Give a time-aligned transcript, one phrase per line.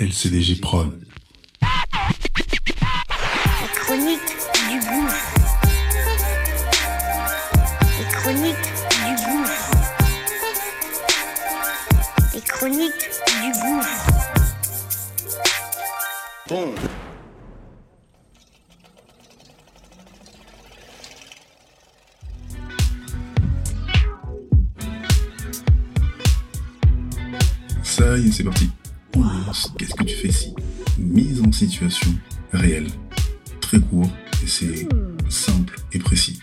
[0.00, 0.98] LCDG Prod.
[1.60, 1.68] La
[3.74, 4.20] chronique
[4.70, 5.34] du gouffre.
[7.98, 8.56] Les chroniques
[9.04, 9.70] du gouffre.
[12.32, 13.10] Les chroniques
[13.42, 14.08] du gouffre.
[16.48, 16.74] Bon.
[27.82, 28.70] Ça y est, c'est parti.
[29.78, 30.54] Qu'est-ce que tu fais ici?
[30.98, 32.10] Mise en situation
[32.52, 32.88] réelle.
[33.60, 34.10] Très court
[34.42, 34.88] et c'est
[35.28, 36.38] simple et précis.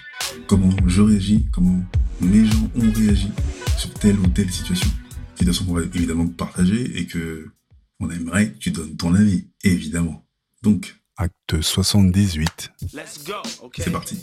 [0.47, 1.81] Comment je réagis, comment
[2.21, 3.29] mes gens ont réagi
[3.77, 4.89] sur telle ou telle situation.
[5.35, 7.51] Situation qu'on va évidemment partager et que
[7.99, 10.25] on aimerait que tu donnes ton avis, évidemment.
[10.61, 12.71] Donc, Acte 78.
[12.93, 13.33] Let's go.
[13.63, 13.83] Okay.
[13.83, 14.19] c'est parti.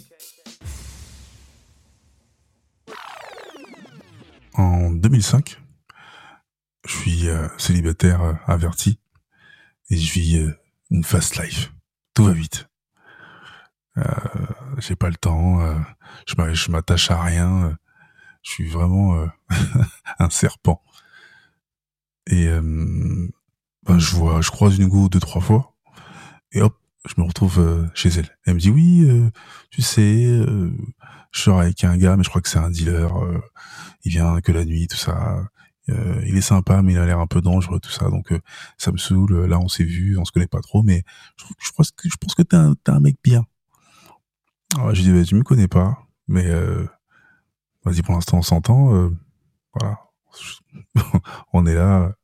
[4.53, 5.61] En 2005,
[6.87, 8.99] je suis euh, célibataire euh, averti
[9.91, 10.53] et je vis euh,
[10.91, 11.73] une fast life.
[12.15, 12.69] Tout va vite.
[13.97, 14.03] Euh,
[14.79, 15.61] J'ai pas le temps.
[15.61, 15.79] euh,
[16.27, 17.77] je m'a- je m'attache à rien.
[18.43, 19.27] je suis vraiment
[20.19, 20.83] un serpent.
[22.27, 25.75] Et ben, je vois, je croise une go deux trois fois
[26.53, 26.75] et hop,
[27.07, 28.37] je me retrouve chez elle.
[28.47, 29.07] Elle me dit oui,
[29.71, 30.25] tu sais,
[31.33, 33.11] je sors avec un gars, mais je crois que c'est un dealer.
[34.05, 35.37] il vient que la nuit, tout ça.
[35.91, 38.09] Euh, il est sympa, mais il a l'air un peu dangereux, tout ça.
[38.09, 38.41] Donc euh,
[38.79, 39.45] ça me saoule.
[39.47, 41.05] Là, on s'est vu, on se connaît pas trop, mais
[41.37, 43.45] je, pense que je pense que t'es un, mec bien.
[44.77, 46.87] Alors, je dis, bah, tu me connais pas, mais euh,
[47.85, 49.11] vas-y, pour l'instant, on s'entend.
[49.75, 49.99] voilà,
[51.53, 52.15] on est là.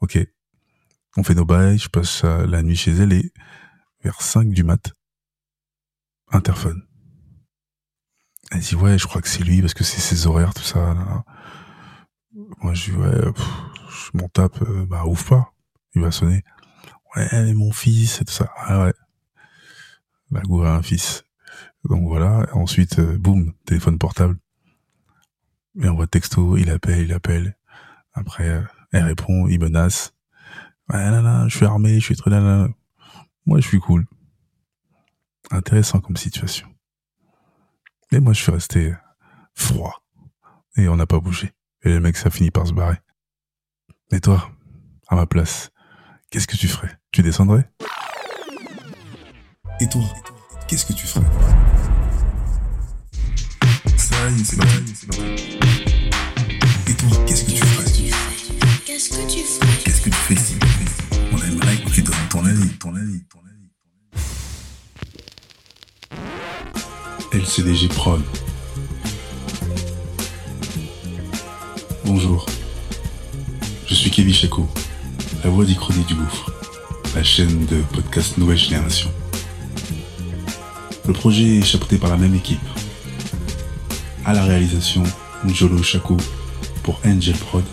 [0.00, 0.18] Ok,
[1.16, 1.78] on fait nos bails.
[1.78, 3.32] Je passe la nuit chez elle et
[4.04, 4.92] vers 5 du mat,
[6.30, 6.82] interphone.
[8.52, 11.24] Elle dit ouais, je crois que c'est lui parce que c'est ses horaires, tout ça.
[12.34, 13.48] Moi, je dis ouais, pff,
[13.88, 15.52] je m'en tape, euh, bah ouvre pas,
[15.94, 16.42] il va sonner.
[17.14, 18.50] Ouais, mais mon fils et tout ça.
[18.56, 18.94] Ah ouais,
[20.30, 21.24] la go a un fils.
[21.84, 22.46] Donc voilà.
[22.48, 24.38] Et ensuite, euh, boum, téléphone portable.
[25.74, 27.56] Il envoie texto, il appelle, il appelle.
[28.14, 30.14] Après, euh, elle répond, il menace.
[30.88, 32.68] Ouais, là, là, je suis armé, je suis très là, là.
[33.44, 34.06] Moi, je suis cool.
[35.50, 36.68] Intéressant comme situation.
[38.10, 38.94] Et moi, je suis resté
[39.54, 40.02] froid.
[40.76, 41.52] Et on n'a pas bougé.
[41.84, 42.96] Et le mec, ça finit par se barrer.
[44.12, 44.52] Et toi,
[45.08, 45.70] à ma place,
[46.30, 46.96] qu'est-ce que tu ferais?
[47.10, 47.68] Tu descendrais?
[49.80, 50.02] Et toi,
[50.68, 51.24] qu'est-ce que tu ferais?
[53.96, 54.94] Ça y est, c'est parti.
[54.94, 55.58] c'est parti.
[56.88, 57.90] Et toi, qu'est-ce que tu ferais?
[58.86, 60.34] Qu'est-ce que tu fais Qu'est-ce que tu fais?
[60.34, 60.56] Ici
[61.32, 63.70] On aimerait que tu donnes ton avis, ton avis, ton avis.
[67.32, 68.22] LCDG Prod.
[72.04, 72.44] Bonjour.
[73.86, 74.68] Je suis Kevin Chaco,
[75.44, 76.50] la voix d'Ichronie du Gouffre,
[77.14, 79.08] la chaîne de podcast Nouvelle Génération.
[81.06, 82.58] Le projet est chapeauté par la même équipe.
[84.24, 85.04] À la réalisation,
[85.44, 86.16] Njolo Chaco
[86.82, 87.64] pour Angel Prod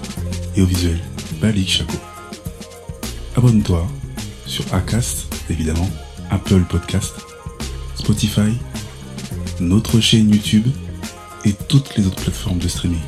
[0.56, 1.00] et au visuel,
[1.42, 1.98] Balik Chaco.
[3.36, 3.88] Abonne-toi
[4.46, 5.90] sur Acast, évidemment,
[6.30, 7.16] Apple Podcast,
[7.96, 8.54] Spotify,
[9.60, 10.68] notre chaîne YouTube
[11.46, 13.02] et toutes les autres plateformes de streaming.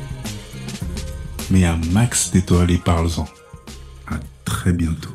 [1.52, 3.26] Mets un max d'étoiles et parle-en.
[4.06, 4.14] À
[4.46, 5.10] très bientôt.